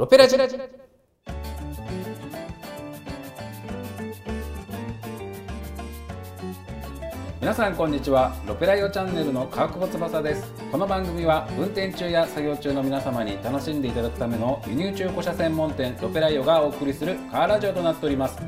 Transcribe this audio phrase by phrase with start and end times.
[0.00, 0.34] ロペラジ。
[7.38, 8.34] 皆さんこんにちは。
[8.46, 10.54] ロペライオチャンネルの川久保翼です。
[10.72, 18.38] この番組は運転中や作業中の皆様に楽しんでいただくための輸入中古車専門店ロペライオがお送りするカーラジオとなっております。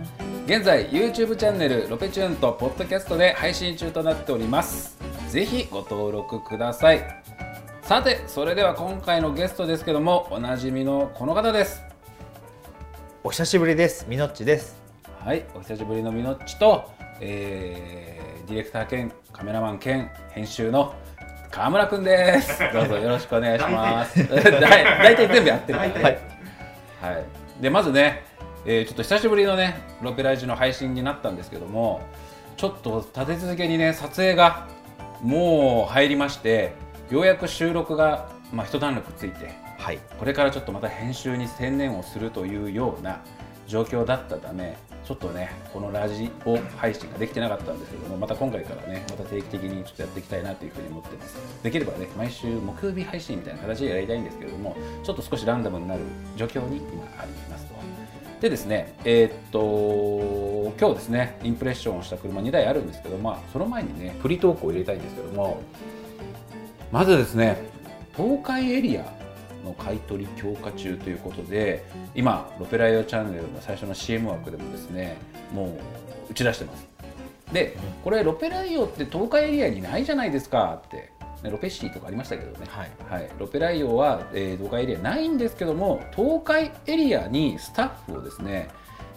[0.46, 4.96] 現在 YouTube チャンネルロペチューンとポッドキャストで配信中となっております。
[5.29, 7.21] ぜひご登録ください。
[7.93, 11.82] さてそれでは今回のゲストですけどもおなじみのこの方です。
[13.22, 14.07] お久しぶりです。
[14.08, 14.80] みのっちです。
[15.21, 20.94] はいお久しぶりのみのっちと、えーディレクター兼カメラマン兼編集の
[21.50, 22.62] 川村くんです。
[22.72, 24.17] どうぞよろしくお願いします。
[24.26, 25.79] だい大体全部やってる。
[25.79, 27.14] からねはい。
[27.14, 27.25] はい、
[27.61, 28.25] でまずね、
[28.64, 32.00] えーちょっと久しぶりのねロペラジの配信になったんですけども
[32.56, 34.64] ちょっと立て続けにね撮影が
[35.20, 36.81] もう入りまして
[37.12, 39.98] ようやく収録が、まあ、一段落ついてはい。
[40.19, 43.20] これからちょっとまた編集に専念をするというような
[43.66, 56.00] 状況だったためちょっとねこのラジオ配信ができてなかったんですけどもまた今回からねまた定期的にちょっとやっていきたいなというふうに思ってますできればね毎週木曜日配信みたいな形でやりたいんですけれどもちょっと少しランダムになる
[56.37, 57.75] 状況に今ありますと
[58.41, 65.62] でですねえーっと今日ですねインプレッションをした車2台あるんですけどまあその前にねフリートークを入れたいんですけども
[66.93, 67.57] まずですね
[68.15, 69.05] 東海エリア
[69.65, 71.84] の買い取り強化中ということで
[72.15, 75.17] 今ロペライオチャンネルの最初の CM 枠でもですね
[75.55, 75.79] も
[76.29, 76.87] う打ち出してます
[77.53, 81.11] でこれロペライオって東海エリアにないじゃないですかって、
[81.43, 82.91] ね、ロペシーとかありましたけどね、はい。
[83.09, 88.69] はい、ロペライオは、えー東海エリアないんですけども東海エリアにスタッフをですね、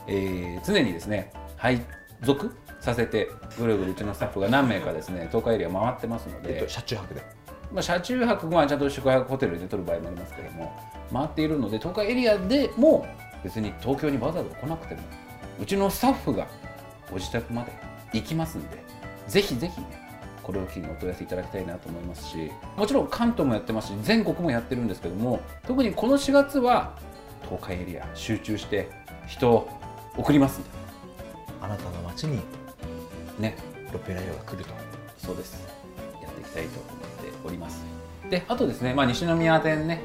[0.08, 1.82] えー常にですね配
[2.22, 7.45] 属させてぐるぐるうちのスタッフが何名かですね東海エリア回ってますので、えっと、車中泊で。
[7.76, 10.74] まあ、車中泊はちゃんと宿泊ホテルで取る場合もありますけども
[11.12, 13.06] 回っているので東海エリアでも
[13.44, 15.02] 別に東京にわざわざ来なくても
[15.62, 16.48] うちのスタッフが
[17.12, 17.74] ご自宅まで
[18.14, 18.84] 行きますんで
[19.28, 20.06] ぜひぜひね
[20.42, 26.98] これを機にお問い合わせいただきたいなと思いますしもちろん関東もやってますし全国もやってるんですけども特にこの4月は
[27.44, 28.90] 東海エリア集中して
[29.28, 29.70] 人を
[30.18, 30.70] 送りますんで
[31.62, 32.40] あなたの街に
[33.38, 33.58] ね
[33.92, 34.74] ロペライオが来ると。
[35.18, 35.64] そうです。
[36.22, 37.15] やっていきたいと思って
[37.46, 37.84] おります。
[38.30, 40.02] で、あとですね、まあ、西宮店ね、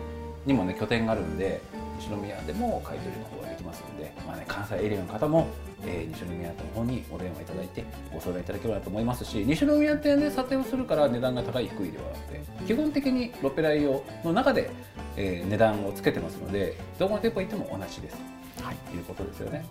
[0.46, 1.60] にもね、拠点があるんで、
[1.98, 5.48] 西宮でも買い取りの方ができますので、まあね、関西エリアの方も、
[5.86, 14.70] えー西宮店の方にお電話いただいて、ご相談いただければと思いますし、西宮店で査定をするから値段が高い、低いではなくて、基本的にロペライオの中で、
[15.16, 18.16] えー値段をつけてますので、どこの店舗行っても同じです。
[18.62, 18.76] はい。
[18.90, 19.64] ということですよね。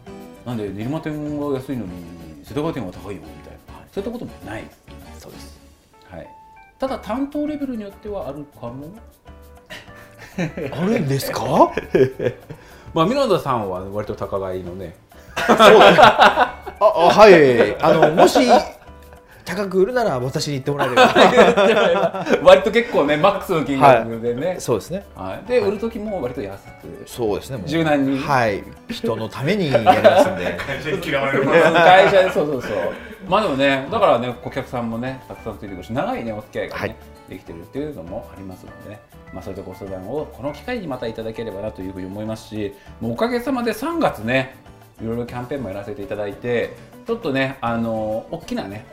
[0.45, 1.91] なんで練馬店は安いのに
[2.43, 4.79] 世田谷店は高いよみたいな、そういったこともないです。
[6.79, 8.87] ただ担当レベルによってはあるかも。
[10.71, 11.71] あるんですか？
[12.93, 14.95] まあミノダさんは割と高買いのね。
[15.35, 17.75] あ、あはい。
[17.81, 18.39] あの、もし、
[19.45, 22.25] 高く売るなら私に言ってもらえれば。
[22.43, 24.55] 割と結構ねマックスの金額でね。
[24.59, 25.05] そうですね。
[25.15, 25.47] はい。
[25.49, 27.03] で売る時も割と安く。
[27.07, 27.59] そうですね。
[27.65, 28.63] 柔軟にはい。
[28.89, 30.55] 人のためにやりますんで。
[30.57, 32.71] 会社に嫌われる 会社でそうそうそう。
[33.27, 36.95] まあでもねだからねお客さんもねたくさんついてくるし長いねお付き合いがね、はい
[37.29, 38.99] できてるっていうのもありますのでね。
[39.31, 44.55] まあそういったご相談をこの機会にまたいただければなというふうに思いますし、もうおかげさまで3月ね
[44.99, 46.75] いろいろキャンペーンもやらせていただいて
[47.05, 48.85] ちょっとねあの大きなね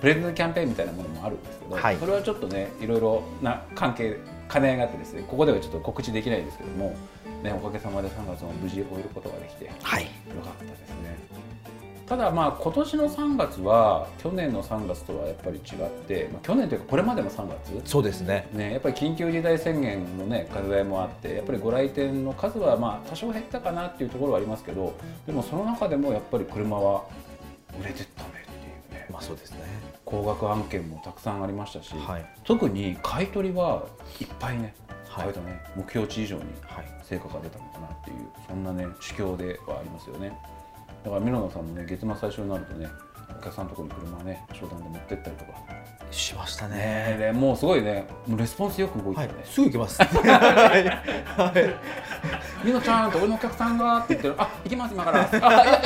[0.00, 4.16] プレゼントキャンペーンみたいなものもあるんですけど、はいそれはちょっとねいろいろな関係
[4.50, 6.96] 兼ね合いがあってですねここではちょっと告知できないですけども、
[7.42, 10.04] ね、おかげさまで3月も無事終えることができてよはい。
[10.04, 10.10] か
[10.50, 11.18] ったですね
[12.12, 17.90] ただまあ今年の3月は去年の3月とはやっぱり違って、まあ、去年というかこれまでの3月？
[17.90, 18.50] そうですね。
[18.52, 27.04] ね、やっぱり緊急事態宣言の、ね、課題もあってやっぱりご来店の数はまあ多少減ったかなっていうところはありますけどでもその中でもやっぱり車は
[27.80, 29.60] 売れてったねっていうねまあそうですね。
[30.04, 32.26] 高額案件もたくさんありましたし、はい。
[32.44, 33.86] 特に買い取りは
[34.20, 34.74] いっぱいね、
[35.08, 36.92] はいね目標値以上にはい。
[37.02, 40.32] 成果が出たのかなっていうそんなね主況ではありますよね
[41.04, 42.86] だからミロナさんもね月末最初になるとね
[43.40, 45.52] お客さんのところに車ね商談で持ってったりとか
[46.10, 47.16] しましたねね。
[47.18, 49.30] でもうすごいねもうレスポンスよく動いてはい。
[49.44, 50.02] すぐ行きます。
[50.02, 51.70] はい。
[52.64, 55.28] みのちゃんと俺のお客さんがって言ってるあ行きます今からあ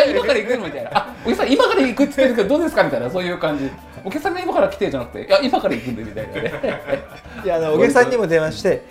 [0.06, 2.82] 今から行くのみたいなあお客さん今から行くって言ってるけどどうですか？
[2.84, 3.70] みたいなそういう感じ
[4.04, 6.52] お客さんが今から来てじゃなくていや今から行くんでみたいなね
[7.44, 8.82] いやあのお客さんにも電話して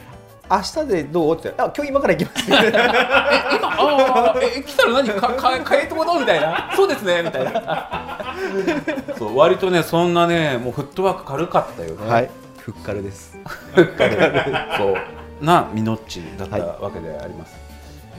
[0.50, 1.38] 明日でどう？
[1.38, 1.54] って。
[1.58, 2.48] あ今日今から行きます。
[2.52, 5.10] 今ああえ来たら何？
[5.10, 6.20] かか買えってこと？
[6.20, 6.72] みたいな。
[6.76, 8.36] そうですねみたいな。
[9.18, 12.10] そう割とねそんなねもうフットワーク軽かったよね。
[12.10, 12.30] はい。
[12.60, 13.38] ふっかるです。
[14.78, 14.96] そう。
[15.42, 17.56] なミノッチだったわけであります。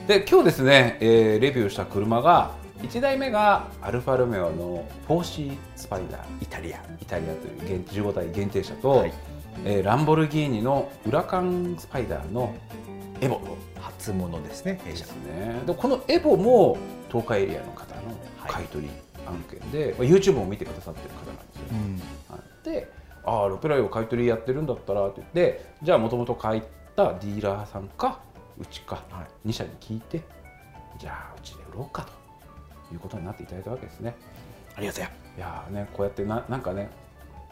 [0.07, 2.51] で今日ですね、えーレビューした車が
[2.81, 6.21] 1台目がアルファロメオの 4C スパイダー。
[6.41, 6.77] イタリア。
[7.01, 9.13] イタリアという限15台限定車と、はい
[9.65, 12.55] えーランボルギーニのウラカンスパイダーの
[13.21, 13.41] エボ。
[13.79, 14.79] 初物ですね。
[14.83, 15.61] 弊社ですね。
[15.65, 16.77] でこのエボも
[17.09, 18.01] 東海エリアの方の
[18.47, 18.91] 買い取り
[19.25, 22.35] 案件で、まあ YouTube も見てくださってる方なんですよ、うん。
[22.35, 22.69] はい。
[22.69, 22.91] で
[23.25, 26.61] 「ああロペライを買い取りやってるんだったら」って言ってじゃあもともと買っ
[26.95, 28.19] たディーラーさんか
[28.59, 29.49] うちか、はい。
[29.49, 30.21] 2社に聞いて
[30.99, 32.07] じゃあうちで売ろうか
[32.89, 34.15] ということになっていただいたわけですね。
[34.75, 36.89] ありがとういやーねこうやってななんかね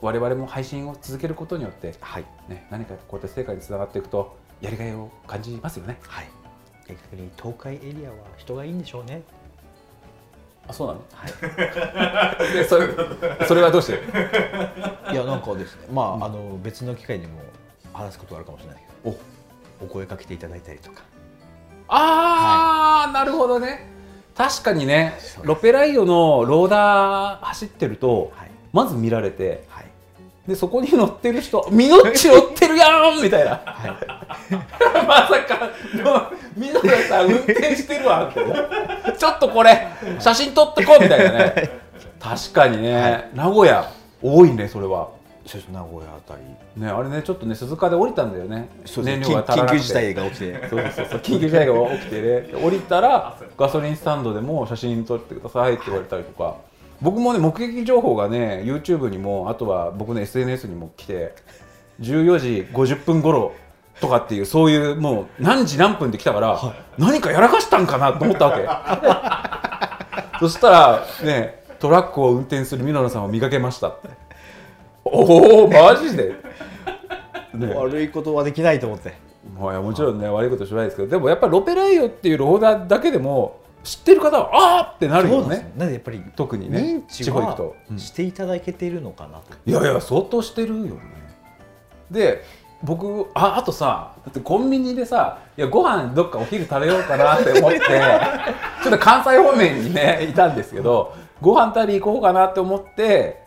[0.02, 2.26] 我々も配信を続けることによって、はい。
[2.48, 5.98] ね、何かこうやって成果につながっていくとやりがいを感じますよね。
[6.08, 6.28] はい。
[6.88, 9.24] 逆に東海エリアは人がいいんでしょうね。
[10.68, 11.02] あそうなの？
[11.14, 12.52] はい。
[12.54, 12.88] でそれ
[13.48, 13.94] それはどうして？
[15.14, 15.88] いやなんかですね。
[15.92, 17.34] まあ、あの別の機会でも
[17.94, 19.16] 話すことがあるかもしれないけど。
[19.82, 19.88] お。
[19.88, 21.02] 声かけていただいたりとか。
[21.88, 23.94] ああ、なるほどね。
[24.36, 25.14] 確かにね
[25.44, 28.52] ロペライオのローダー走ってると、はい。
[28.74, 29.75] まず見られてはい
[30.48, 32.88] でそこに乗ってる人「ミノッチ乗ってるや
[33.18, 33.62] ん!」みたいな。
[33.66, 33.92] はい。
[35.08, 35.72] まさか
[36.56, 38.42] ミノルさん運転してるわって
[39.18, 39.88] ちょっとこれ
[40.20, 41.70] 写真撮ってこうみたいなね。
[42.20, 43.88] 確かにね、名古屋
[44.22, 45.10] 多いねそれは。
[45.72, 46.82] 名古屋あたり。
[46.82, 48.68] ねあれねちょっとね鈴鹿で降りたんだよね。
[48.98, 49.78] 燃料が足らなくて。
[49.78, 50.68] 緊急事態が起きて。
[50.70, 51.20] そうそうそう。
[51.20, 52.22] 緊急事態が起きてね。
[52.22, 56.56] で降りたらガソリンスタンドでも写真撮ってくださいって言われたりとか
[57.02, 61.36] 僕もね目撃情報がね YouTube にもあとは僕の SNS にも来て
[62.02, 63.54] 14時50分頃
[64.00, 70.40] とかっていうそういうもう何時何分で来たから、何かやらかしたんかなと思ったわけ。
[70.40, 73.90] そしたらねトラックを運転するミノルさんを見かけました。
[73.90, 74.10] って
[75.06, 76.36] おおマジで、
[77.54, 77.74] ね。
[77.74, 79.14] 悪いことはできないと思って。
[79.58, 84.50] もちろんね悪いことしないですけどでもやっぱりロペライオっていうローダーだけでも知ってる方は
[84.80, 85.72] あーってなるよね。
[85.78, 88.00] なんでやっぱり特にね地方行くと、うん。
[88.00, 91.02] していただけているのかなと、いやいや相当してるよね。
[92.10, 92.44] で
[92.84, 97.80] 僕ああとさだってコンビニでさいやご飯どっかお昼食べようかなって思って
[98.84, 103.44] ちょっと関西方面にねいたんですけどご飯食べ行こうかなって思って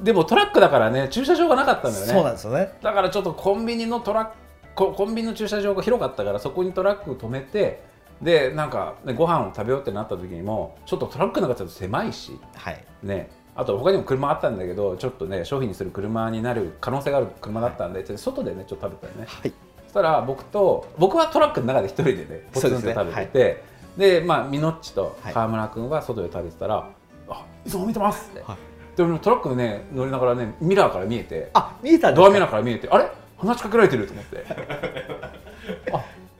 [0.00, 2.12] でもトラックだからね駐車場がなかったんだよね。
[2.12, 2.72] そうなんですよね。
[2.82, 4.32] だからちょっとコンビニのトラック
[4.74, 7.82] ココンビニの駐車場が広かったからそこにトラック止めて
[8.22, 12.84] でなんか、ね、ご飯を食べようってなった時にもちょっとトラックの中ちょっと狭いしはい。
[13.02, 19.26] ねあと他にも車あったんだけどちょっとね商品にする車になる可能性がある車だったんで、ちょっと外でねちょっと食べたよね。
[19.28, 19.52] はい。
[19.84, 23.64] そしたら僕と僕はトラックの中で一人でねポツンと食べてて
[23.96, 25.34] で,、まあミノッチとはい。
[25.34, 26.88] 川村君は外で食べてたら
[27.28, 28.56] 「あいつも見てます」って、はい。
[28.96, 33.10] で俺もトラックのね乗りながらねミラーから見えてあ見えたドアミラーから見えてあれ？
[33.36, 34.44] 話しかけられてると思って。
[34.48, 34.54] あ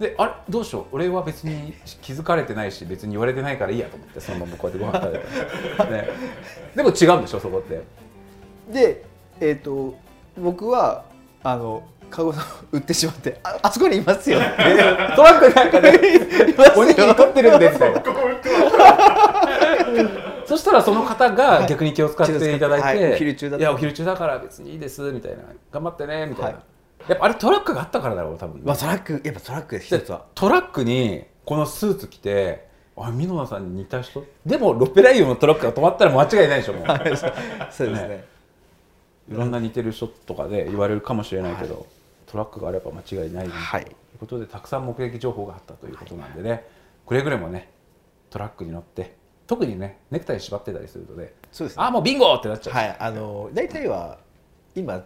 [0.00, 0.84] であれどうしよう。
[0.92, 6.08] 俺は別に気づかれてないし別に言われてないからいいやと思ってそのままこうやってご飯食べた、ね、
[6.74, 7.82] でも違うんでしょそこって。
[8.72, 9.04] で
[9.40, 9.94] えっ、と
[10.38, 11.04] 僕は
[11.42, 14.38] あのカゴさん売ってしまってああそこにいますよ。
[14.38, 14.56] っ て
[15.16, 15.90] トラックなんかね。
[16.50, 16.74] いますよ。
[16.78, 18.02] おにぎり取ってるんでみたいな。
[20.46, 23.12] そしたらその方が逆に気を使っていただいて、はい。
[23.12, 23.62] お昼中だった。
[23.62, 25.42] いやお昼中だから別にいいですみたいな。
[25.70, 26.69] 頑張ってねみたいな、はい
[27.08, 28.62] やっぱあれトラックがあったからだろう多分ね。
[28.64, 30.24] まあトラックやっぱトラックですで一つは。
[30.34, 34.24] トラックにこのスーツ着てあミノナさんに似た人？
[34.44, 36.86] でもロペライオのトラックが止まったら間違いないでしょもう。
[37.72, 38.08] そうですね。
[38.08, 38.24] ね
[39.30, 41.86] いろんな似てる人とかで言われるかもしれないけど、
[42.26, 43.82] トラックがあれば間違いないとはい。
[43.82, 43.88] いう
[44.18, 46.66] ことでたくさん目撃情報があったということなんでね。
[47.06, 47.70] くれぐれもね
[48.28, 49.16] トラックに乗って
[49.46, 51.84] 特にねネクタイ縛ってたりするとねそうですね。
[51.84, 54.18] あーもうビンゴってなっちゃう、はいあの大体は
[54.76, 55.04] 今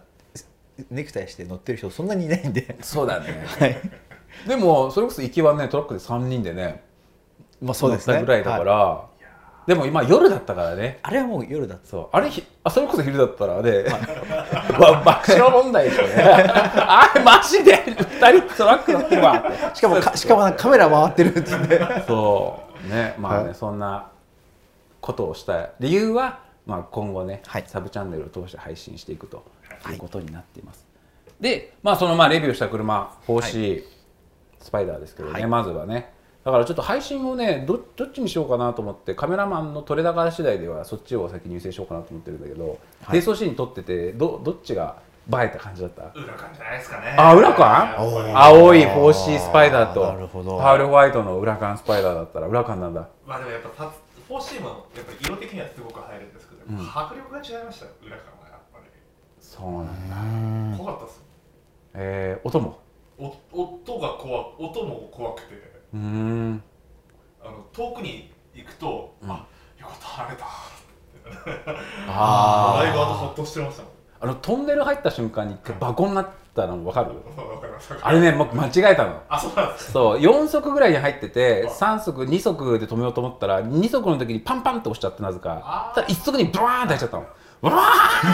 [0.89, 2.77] ネクタイして乗ってる人そんなにいないんで。
[2.81, 3.45] そうだね。
[3.45, 3.77] はい。
[4.47, 6.83] でもそれこそ行きはねトラックで3人でね
[7.61, 8.15] まあそうですね。
[8.15, 9.15] 乗ったぐらいだから、はい。
[9.67, 10.99] でも今夜だったからね。
[11.01, 11.87] あれはもう夜だった。
[11.87, 12.09] そう。
[12.11, 13.85] あれひあそれこそ昼だったらね、
[14.79, 16.15] わ 爆笑問題ですよね。
[16.21, 19.43] あれマジで？2人トラック乗ってるわ。
[19.73, 22.89] しかもかしかもカメラ回ってるっつってそう。
[22.89, 23.15] ね。
[23.17, 23.55] まあね、はい。
[23.55, 24.09] そんな
[25.01, 27.63] ことをした理由は、まあ、今後ね、はい。
[27.65, 29.43] サブチャンネルを通して配信していくと
[29.93, 29.95] い。
[29.95, 30.85] うことになっています、
[31.39, 33.83] でまあそのまあレビューした車 4C、
[34.59, 35.47] スパイダーですけどね、はい。
[35.47, 36.13] まずはね。
[36.43, 42.77] だからちょっと配信をねどどっちにしようかなと思ってカメラマンの撮れ高次第ではそっちを先に優先しようかなと思ってるんだけど、
[43.07, 46.03] 並走シーン撮っててどどっちが映えた感じだった？
[46.13, 47.15] 裏感じゃないですかね。
[47.17, 50.59] あ裏感青い 4C スパイダーとなるほど。
[50.59, 53.07] パールホワイトの裏感スパイダーだったら裏感なんだ。
[53.25, 53.89] まあでもやっぱパ
[54.27, 56.79] フォーシーもやっぱり色的にはすごく入るんですけど、うん。
[56.79, 58.44] 迫力が違いましたよ裏感は。
[59.57, 60.77] そうなんだ。
[60.77, 61.23] 怖かったです。
[61.93, 62.79] えー、音も？
[63.17, 65.55] お音が怖音も怖くて。
[65.93, 66.63] うーん。
[67.71, 69.31] 遠くに行くと、うん。
[69.31, 69.45] あ
[69.79, 70.45] よかった晴れた。
[72.07, 73.91] あだいぶあとほっとしてましたもん。
[74.19, 77.11] あのトンネル入った瞬間にバコになったの分かる？
[78.01, 79.21] あれねもう間違えたの。
[79.29, 79.91] あそうなんです。
[79.91, 85.93] そう4足ぐらいに入っててあ3足2足で止めようと思ったら2足の時にパンパンって押しちゃってなぜか。
[85.95, 87.25] ただ1足にブワーンって入っちゃったの
[87.61, 87.73] うわ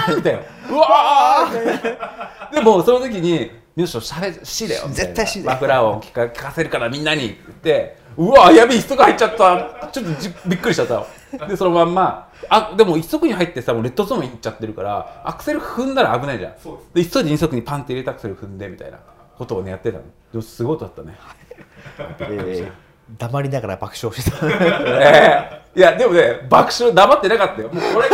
[0.08, 0.40] ーみたいな。
[0.70, 11.06] うわーでもその時に「みのしょしゃれしだよ」絶対よマフラー音聞か聞かせるからみんなにって言ってうわやべえ1足入っちゃったちょっとじびっくりしちゃった
[11.38, 11.48] の。
[11.48, 12.28] でそのまんま。
[12.50, 16.54] あでも1足に入ってさもうレッドゾーンに行っちゃってるからアクセル踏んだら危ないじゃん。
[16.54, 18.98] ですで急いで2足にパンって入れてアクセル踏んでみたいな。
[19.38, 20.04] ことをねやってたの。
[20.04, 21.18] でもすごい音だったね。
[22.20, 22.72] えー
[23.18, 24.48] 黙りながら爆笑してた。
[24.48, 27.68] ええいやでもね爆笑黙ってなかったよ。
[27.70, 28.08] もうこれ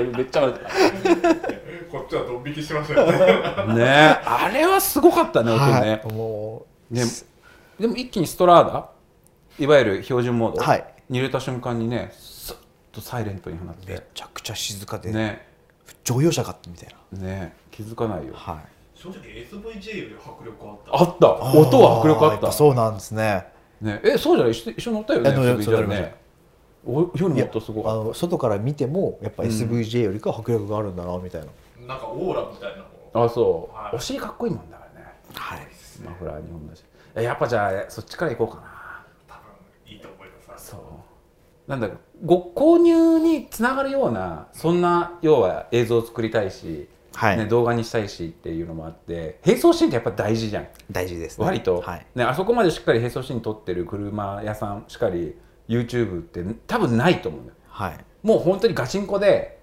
[0.00, 3.18] ってめっちゃ笑って こっちはドン引きしましたよね。
[3.54, 3.84] たね。
[4.24, 7.04] あれはすごかったね音ね、はいもうね。
[7.78, 8.88] でも一気にストラーダ？
[9.58, 10.84] いわゆる標準モード、はい。
[11.10, 12.56] に入れた瞬間にねスッ
[12.94, 15.46] とサイレントになっめてちゃくちゃ静かで、ね。
[16.04, 17.18] 乗用車かったみたいな。
[17.18, 17.54] ね。
[17.70, 18.32] 気づかないよ。
[18.34, 18.98] はい。
[18.98, 20.96] 正直 SVJ より迫力あった。
[20.96, 21.58] あった。
[21.58, 22.46] 音は迫力あった。
[22.46, 23.46] ぱそうなんですね。
[23.80, 24.00] ね。
[24.04, 24.52] えそうじゃない？
[24.52, 25.30] 一緒一緒に乗ったよね？
[25.30, 25.72] え乗り SVJ そ
[26.84, 29.48] う乗りましたねお夜の音すごあかっの外から見てもやっぱうん。
[29.48, 32.84] SVJ よりかは迫力があるんだなみたいな、なんかオーラみたいな
[33.24, 35.60] あそう、はいお尻かっこいいもんだからねはい。
[36.04, 36.84] マフラー日本だし。
[37.14, 39.04] えやっぱじゃあそっちから行こうかな。
[39.28, 40.70] 多分いいと思います。
[40.70, 40.80] そう。
[41.70, 50.68] なんだろうご購入につながるようなそんな要は映像を作りたいし、はい、ね、動画にしたいしっていうのもあって並走シーンってやっぱ大事じゃん。
[50.90, 51.44] 大事ですね。
[51.44, 52.06] 割と、はい。
[52.14, 55.36] ね、あそこまでしっかり並走シーン撮ってる車屋さんしかり
[55.72, 57.56] YouTube って多分ないと思うんだよ。
[57.68, 58.04] はい。
[58.22, 59.58] もう本当にガチンコで、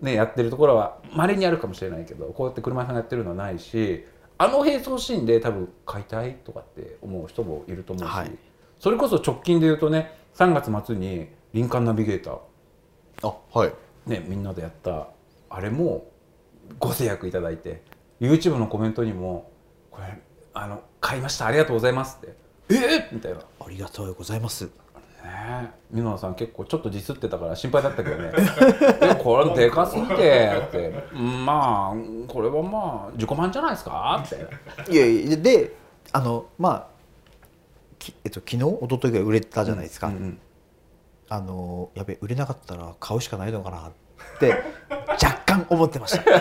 [0.00, 4.04] ね、やってるところはまれにあるかもしれないけどこうやって車屋さんがやってるのはないし
[4.38, 8.30] あの並走シーンで多分買いたいとかって思う人もいると思うし、はい。
[8.78, 12.38] それこそ直近で言うとね3月末にリンカーンナビゲーター、
[13.28, 13.72] あはい。
[14.06, 15.08] ね、みんなでやった
[15.50, 16.10] あれも
[16.78, 17.82] ご制約いただいて
[18.20, 19.50] YouTube のコメントにも
[19.90, 20.18] 「これ
[20.54, 22.36] あの買いましたありがとうございます」って
[22.70, 23.40] 「えっ!」みたいな。
[23.60, 24.70] ありがとうございます
[25.24, 25.30] ね。
[25.30, 28.30] え美濃さん結構ちょっとディスってたから心配だったけどね
[29.02, 31.96] 「えこれでかすぎて」って「うんまあ
[32.30, 34.48] これはまあ自己満じゃないですか」みたいな
[34.92, 35.76] いやいやで
[36.12, 36.86] あのまあ
[37.98, 40.38] きえっと昨日一昨日ぐらい売れたじゃないですか、うんうん。
[41.30, 43.92] あのやべ売れなかったら買うしかないのかなっ
[44.40, 44.62] て
[45.22, 46.22] 若干思ってました。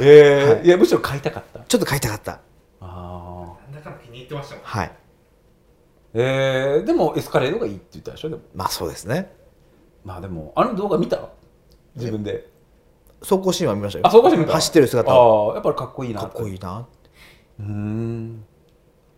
[0.00, 0.68] えーい。
[0.68, 1.60] やむしろ買いたかった。
[1.60, 2.32] ちょっと買いたかった。
[2.32, 2.38] あ
[2.80, 4.64] あなんだかんだ気に入ってましたもん。
[4.64, 4.90] はい
[6.14, 8.30] えー、でもエスカレードがいいって言ったでしょ？
[8.30, 8.42] でも。
[8.54, 9.34] まあそうですね。
[10.04, 11.28] まあでもあの動画見た？
[11.96, 12.48] 自分で。
[13.20, 14.06] 走行シーンは見ましたよ。
[14.06, 14.52] あそうかし見た？
[14.52, 16.86] 走ってる姿はああやっぱりかっこいいなかっこいいいな
[17.58, 18.44] うーん。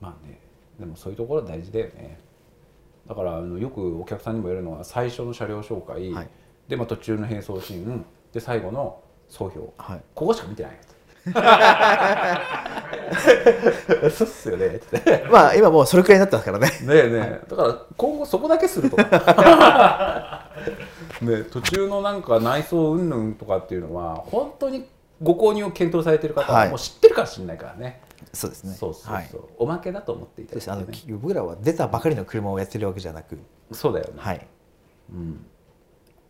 [0.01, 0.41] まあね。
[0.79, 2.19] でもそういうところ大事だよね。
[3.09, 6.29] だからあのよくお客さんにも言えるのは最初の車両紹介、はい。
[6.69, 8.05] で、まあ、途中の並走シーン。
[8.33, 9.75] で最後の総評。
[9.77, 10.01] はい。
[10.15, 10.73] ここしか見てない。
[10.73, 10.97] やつ
[14.11, 14.81] そうっすよね。
[15.31, 16.67] まあ今もうそれくらいになってますからね。
[16.69, 17.47] ねえねえ。
[17.49, 18.97] だから今後そこだけすると。
[18.97, 19.05] か
[21.23, 24.87] ねえ途中のなんか内装云々とかっていうのは本当に
[25.23, 26.69] ご購入を検討されてる方ははい。
[26.69, 28.03] もう知ってるかもしれないからね、
[28.33, 28.75] そうですね。
[28.75, 29.31] そうそうそう、はい。
[29.59, 33.39] おまけだと思っていただいて、ね、僕らは出たばかりの車をやってるわけじゃなく。
[33.73, 34.47] そうだよね、はい。
[35.13, 35.47] うん、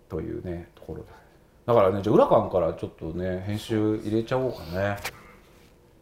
[0.08, 1.08] というねところで。
[1.08, 1.26] す
[1.66, 4.96] だからねじゃあ裏感からちょっとね編集入れちゃおうかね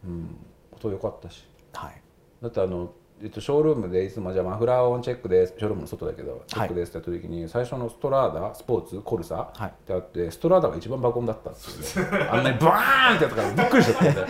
[0.07, 0.37] うん。
[0.73, 1.47] 音良かったし。
[1.73, 2.03] はい。
[2.43, 2.93] だってあの、
[3.23, 5.55] えっと、ショールームでいつもじゃあマフラーオンチェックです。
[5.57, 9.69] ショールームの外だけどチェックですってやった時に、最初のストラーダスポーツコルサはい。
[9.69, 12.11] ってあってストラーダが一番爆音だったっていう。
[12.11, 14.21] ね あんなにバーンってやったからびっくりしちゃって。
[14.21, 14.27] ね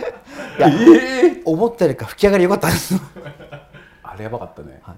[0.57, 2.95] いやええ思ったよりか吹き上がり良かったです。
[4.03, 4.95] あれやばかったね、はい。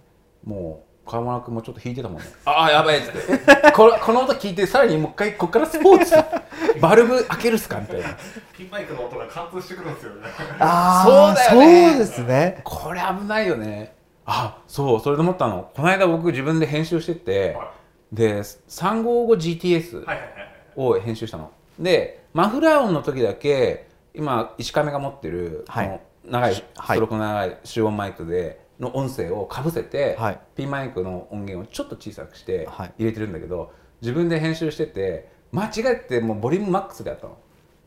[0.48, 2.26] もう川村君もちょっと弾いてたもんね。
[2.46, 3.10] ああやばいっつ。
[3.10, 6.14] ってえこのこの音聞いてさらにもう一回こっからスポーツ
[6.82, 7.80] バルブ開けるっすか？
[7.80, 8.10] みたいな。
[8.58, 10.28] ピンマイクの音が貫通してくるんですよね。
[10.60, 11.90] あそうだよね。
[11.92, 12.62] そうですね。
[12.64, 13.96] これ危ないよね。
[14.26, 15.70] あそうそれで思ったの。
[15.76, 17.72] この間僕自分で編集してて、は
[18.12, 20.50] で 355GTS はいはいはいはい。
[20.76, 21.52] を編集したの。
[21.80, 25.88] でマフラー音の時だけ今石亀が持ってる、はい。
[25.88, 25.92] こ
[26.26, 26.98] の長いスはい。
[26.98, 30.39] トロークの長い集音マイクでの音声をかぶせて、はい。
[30.55, 32.93] ピンマイクの音源をちょっと小さくしてはい。
[33.00, 37.38] 入れてるんだけど、自分で編集してて間違えてもうボリュームマックスでやったの。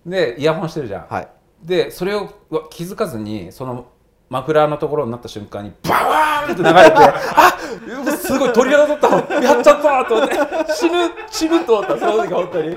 [0.06, 1.28] でイヤホンしてるじゃん、はい。
[1.62, 2.28] でそれを
[2.70, 3.86] 気づかずにその
[4.30, 7.58] マフラーのところになった瞬間にバワーンって流れてあ
[8.14, 9.42] っすごい鳥肌立ったの。
[9.42, 10.34] やっちゃったと思って。
[10.72, 11.98] 死ぬ死ぬと思った。
[11.98, 12.76] その時本当に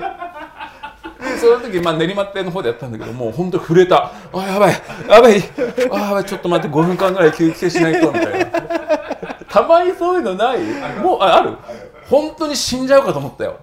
[1.24, 4.12] でその時、まあ、練馬亭の方でやったんだけどもう本当に震えた。
[4.32, 4.72] あやばい
[5.08, 5.42] やばい
[5.92, 8.46] あやばいちょっと待って5分間ぐらい休憩しないとみたいな。
[9.48, 10.58] たまにそういうのない？
[11.02, 11.56] もうあある？
[12.08, 13.60] 本当に死んじゃうかと思ったよ。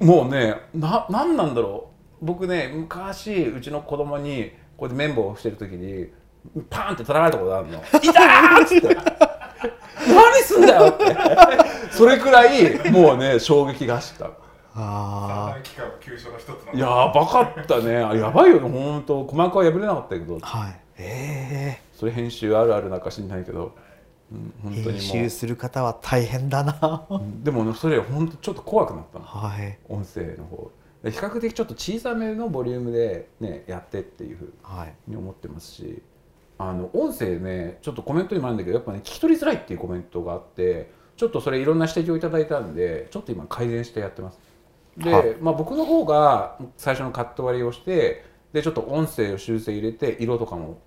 [0.00, 1.88] もうねななんなんだろ
[2.22, 2.24] う。
[2.24, 6.06] 僕ね昔うちの子供にこうやって綿棒をしてる時に
[6.70, 8.94] パーンって取られたことあるの「痛ー!」っつって
[10.06, 11.16] 「何すんだよ!」って。
[11.90, 14.30] それくらいもうね衝撃が走った。
[14.74, 17.96] あ三大機関の急所の一つなんやばかったね。
[17.96, 18.68] あやばいよね。
[18.68, 20.38] 本当鼓膜は破れなかったけど。
[20.40, 20.80] あはい。
[20.98, 23.74] えそれ編集あるあるなんか知んないけど、
[24.30, 27.06] うん、え本当に編集する方は大変だな。
[27.42, 29.24] でもねそれ本当ちょっと怖くなったの。
[29.24, 29.78] はい。
[29.88, 30.70] 音声の方。
[31.02, 34.94] で比較的ちょっと小さめのボリュームでねやってっていうふうはい。
[35.06, 36.02] に思ってますし。
[36.58, 44.38] あの音声ねちょっとコメントにもあるんだけどやっぱね聞き取りづらいっていうコメントがあってちょっとそれいろんな指摘をいただいたんでちょっと今改善してやってます
[44.96, 50.80] で、はいまあ、僕の方が最初のカット割りをしてでちょっと音声を修正入れて色とかも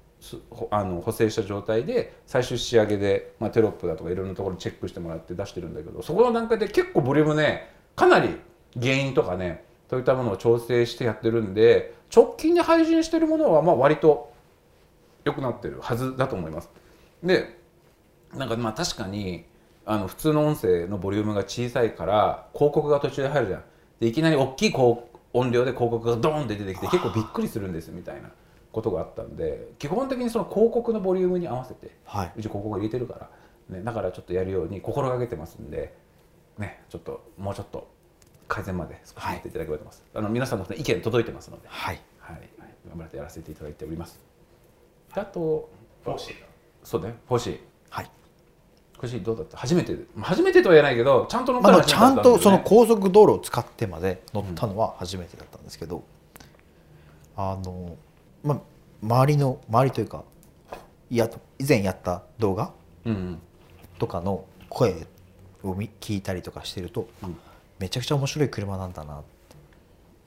[0.72, 8.30] あの補正した状態で最終仕上げで、まあ、テロップだとかいろんなところチェックしてもらって出してるんだけどそこの段階で結構ボリュームねかなり
[8.80, 14.34] 原因とかねそういったものを調整してやってるんで直近で配信してるものはまあ割と
[15.24, 16.70] 良くなってるはずだと思います。
[17.24, 17.60] で
[18.34, 19.46] なんかまあ確かに
[19.86, 23.64] あの普通の音声のボリュームが小さいから広告が途中で入るじゃん。
[24.00, 28.30] でいきなり大きいこう音量で広告がドーンって出てきて結構びっくりするんですみたいな
[28.72, 32.32] ことがあったんで基本的にその広告のボリュームに合わせてはい。
[32.36, 33.30] うち広告入れてるか
[33.70, 35.94] ら、ね、だからちょっとやるように心がけてますんで、
[36.58, 37.88] ね、ちょっともうちょっと
[38.48, 42.00] 改善まで少し待っていただければと思います、あの皆さんの意見届いてますので、はい。
[42.20, 42.50] はい、
[42.90, 44.20] 頑張ってやらせていただいております。
[45.14, 45.70] であと
[46.04, 46.48] フォーシーだ
[46.84, 47.60] そうね欲しい
[49.24, 56.04] どうだった初めて初めてとは言えないけどちゃんと乗ったまあ、らちゃんとその高速道路を使ってまで乗ったのは初めてだったんですけど、
[57.36, 57.98] あの
[58.44, 58.62] ま
[59.04, 60.24] 周りの周りというか
[61.10, 62.72] いや以前やった動画、
[64.00, 65.08] とかの声
[65.64, 67.38] を聞いたりとかしてると、うん
[67.78, 69.56] めちゃくちゃ面白い車なんだなって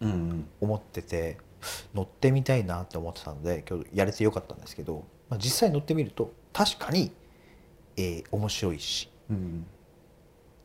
[0.03, 1.39] うん思ってて
[1.95, 7.11] 乗ってみたいなって思ってたので今日やれてよかったんですけど、まあ、実際乗ってみると確かに、
[7.99, 9.11] えー面白いし。
[9.31, 9.67] うん。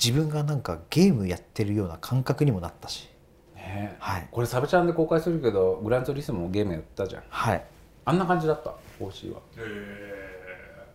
[0.02, 3.10] 自分がなんかゲームやってるような感覚にもなったし。
[3.56, 3.96] ね。
[4.00, 4.28] はい。
[4.32, 7.24] これサブチャンで公開するけどグランツーリスモもゲームやったじゃん。
[7.30, 7.66] はい。
[8.06, 8.70] あんな感じだった
[9.00, 9.40] 方針は。
[9.58, 10.88] え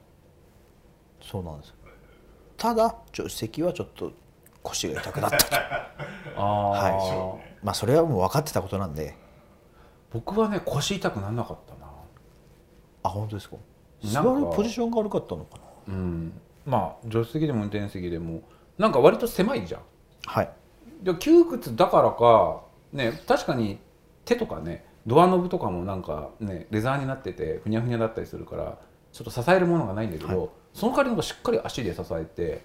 [1.22, 1.74] そうなんです
[2.56, 4.12] ただ助手席はちょっと
[4.62, 5.38] 腰が痛くなった。
[5.38, 5.46] と
[6.36, 7.64] ああ、はい。
[7.64, 9.16] まあそれはもう分かってたことなんで。
[10.12, 11.86] 僕はね腰痛くならなかったな。
[13.04, 13.56] あ本当ですか？
[14.04, 14.50] 座なんか。
[14.50, 15.67] るポジションが悪かったのかな？
[15.88, 16.32] うん。
[16.66, 18.42] まあ助手席でも運転席でも
[18.76, 19.80] なんか割と狭いじゃん。
[20.26, 20.50] はい。
[21.02, 23.78] で窮屈だからかね確かに
[24.24, 28.78] 手とかねドアノブとかもなんかねレザーになっててふにゃふにゃだったりするから
[29.12, 30.48] ちょっと支えるものがないんだけど、はい。
[30.74, 32.62] その代わりの方がしっかり足で支えて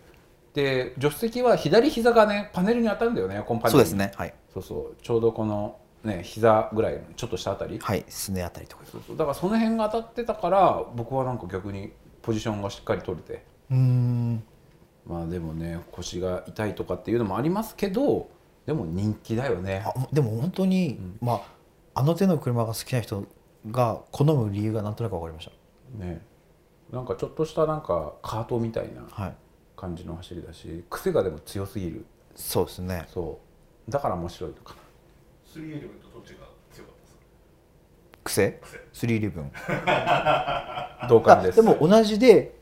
[0.54, 4.12] で助手席は左膝がねパネルに当たるんだよねコンパネそうですね。
[4.16, 4.34] はい。
[4.54, 5.02] そうそう。
[5.02, 8.06] ちょうどこのね膝ぐらいのちょっとしたあたり、はい。
[8.10, 8.84] すねあたりとか。
[8.86, 9.18] そうそう。
[9.18, 13.46] だからその辺が当たってたから僕はなんか逆にポジションがしっかり取れて。
[13.70, 14.44] うーん。
[15.06, 18.30] まあでもね腰が痛いとかっていうのもありますけど
[18.66, 19.84] でも人気だよね。
[19.86, 21.42] あでも本当に、まあ
[21.96, 23.26] あの手の車が好きな人
[23.70, 25.50] が好む理由がなんとなく分かりまし
[26.00, 26.22] ね。
[26.92, 29.36] なんかちょっとしたなんかカートみたいなたはい。
[29.76, 32.06] 感じの走りだし癖がでも強すぎる。
[32.36, 33.06] そうですね。
[33.14, 33.40] そ
[33.88, 33.92] う。
[33.92, 37.20] だから面白いのかー、311とどっちが強かったですか？
[38.24, 38.60] 癖？
[38.94, 39.08] 癖。
[39.08, 39.44] 311な
[41.08, 41.60] 同感です。
[41.60, 42.56] あでも同じで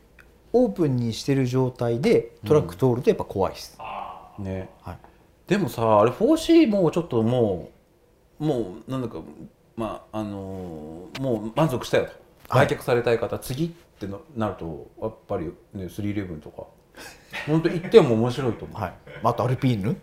[0.52, 4.68] オープンにしてる状態でトラック通るとやっぱ怖いです、あね。
[4.82, 4.98] はい、
[5.46, 7.70] でもさあれ 4C もうちょっとも
[8.38, 9.20] うもうなんだか
[9.76, 12.04] まああのーもう満足したよ。
[12.04, 12.10] と
[12.48, 12.66] はい。
[12.66, 16.64] 売却されたい方、次ってななるとやっぱりね311とか。
[17.46, 18.92] 本当行っても面白いと思う、はい。
[19.22, 19.96] まあ、あとアルピーヌ？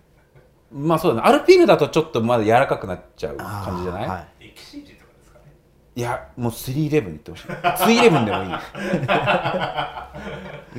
[0.71, 1.27] まあそうだね。
[1.27, 4.27] アルピーヌだとちょっとまだ柔らかくなっちゃう感じじゃない、はい
[5.95, 7.47] いやもう311に行ってほしい。
[7.47, 8.49] 311でもいい。
[8.49, 8.51] い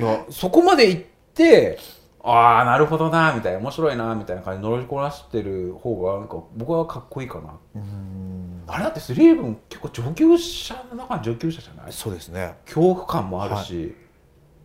[0.05, 1.77] やそこまで行って
[2.23, 7.57] ああなるほどなみたいな面白いなみたいな感じで乗りこなしてる方がなんか僕はかっこいいかな。
[7.75, 8.63] うーん。
[8.67, 11.91] あれだって311結構上級者の中の上級者じゃない？
[11.91, 12.55] そうですね。
[12.65, 13.95] 恐怖感もあるし、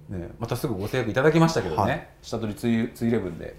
[0.09, 2.09] ね、またすぐご制約いただきましたけどね、はい。
[2.22, 3.56] 下取りツイツイレブンで。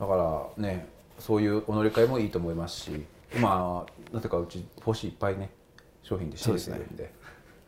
[0.00, 0.88] だからね
[1.18, 3.04] そういうお乗り換えもいいと思いますし
[3.36, 5.50] 今なぜかうち欲しいいっぱいね
[6.02, 7.12] 商品で仕入れてるんで。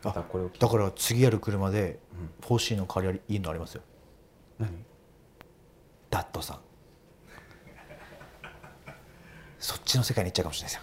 [0.03, 1.99] またこれをだから次やる車で
[2.43, 3.83] 4C の代わりいいのありますよ。
[4.59, 4.71] 何？
[6.11, 6.59] ダットさん。
[9.59, 10.83] そっちの世界に行っちゃうかもしれないです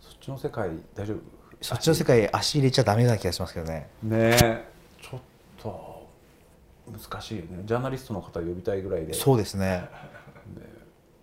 [0.00, 1.18] そっちの世界大丈夫？
[1.60, 3.88] そっちの世界足入れちゃダメな気がしますけどね。
[4.04, 4.68] ねえ。
[5.02, 5.20] ちょっ
[5.58, 6.06] と
[6.86, 7.62] 難しいよね。
[7.64, 9.14] ジャーナリストの方呼びたいぐらいで。
[9.14, 9.88] そうですね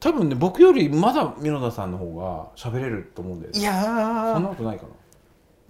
[0.03, 3.59] 多分ね僕よりまだ箕田さんの方が喋れると思うんだよね。
[3.61, 4.89] いやそんなーことないかな。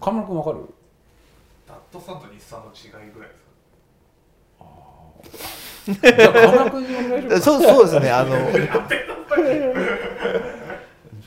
[0.01, 0.57] 河村君わかる？
[1.67, 3.35] ダットさんと日産の違いぐらいで
[5.85, 6.09] すか？
[6.17, 8.35] じゃあ河村君にお願いしますそうそうですねあの。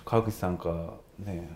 [0.05, 1.49] 川口さんかね。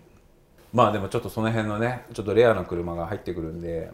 [0.71, 3.91] まあでもちょっとその辺のねちょっとレアな車が入ってくるんで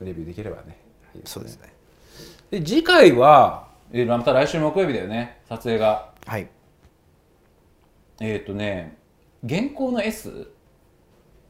[0.00, 0.76] レビューできればね。
[1.14, 1.24] いいね。
[1.26, 1.72] そうですね。
[2.50, 5.40] で次回はえーまた来週木曜日だよね。
[5.48, 6.48] 撮影がはい。
[8.20, 8.98] えっ、とね
[9.44, 10.48] 現行の S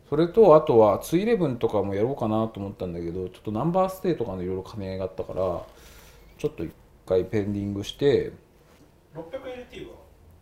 [0.08, 5.40] それとあとはツイレブンとかもやろうかなと思ったんだけどちょっとナンバーステイとかのいろいろ兼ね合いがあったから
[6.38, 6.72] ちょっと一
[7.06, 8.32] 回ペンディングして
[9.14, 9.96] 600LT は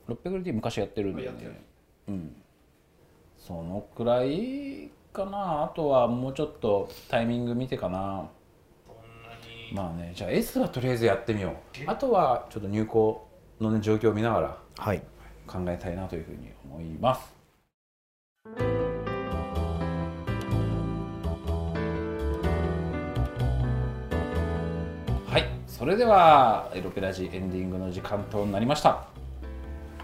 [0.08, 1.62] ？600LT 昔やってるんだよね。
[2.08, 2.36] うん。
[3.38, 5.64] そのくらいかな。
[5.64, 8.28] あとはもうちょっとタイミング見てかな。
[9.72, 11.54] まあねじゃあ S はとりあえずやってみよう。
[11.86, 13.28] あとはちょっと入校
[13.60, 15.02] の、ね、状況を見ながらはい。
[15.46, 17.34] 考えたいなというふうに思います。
[25.26, 25.44] はい。
[25.66, 29.04] それではえロペラジエンディングの時間となりました。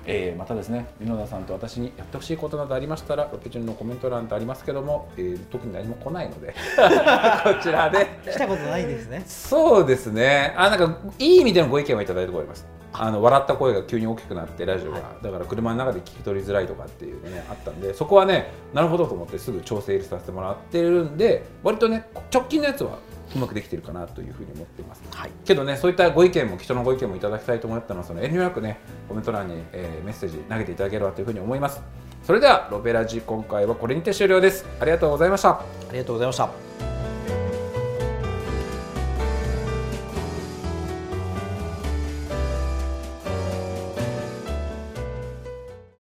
[0.08, 6.54] えーまたですね箕田さんと私にやってほしいことなどありましたらロペチュンのコメント欄ってありますけども、えー特に何も来ないので
[7.42, 8.06] こちらで。
[8.24, 9.22] 来たことないですね。
[9.26, 10.54] そうですね。
[10.56, 12.66] あなんかいい意味でのご意見をいただいたことあります
[12.98, 22.98] あの笑った声が急に大きくなってラジオが、だから車の中で聞き取りづらいとかっていうのねあったんでそこはねなるほどと思ってすぐ調整させてもらってるんで割とね直近のやつは
[23.34, 25.30] うまくできてるかなというふうに思っています、はい。
[25.44, 28.78] けどねそういったご意見も人のご意見もいただきたいと思ったのでその遠慮なくね
[29.08, 31.82] コメント欄に、えーメッセージ投げていただければというふうに思います。
[32.22, 34.66] それではロベラジ今回はこれにて終了です。
[34.80, 35.50] ありがとうございました。
[35.50, 36.95] ありがとうございました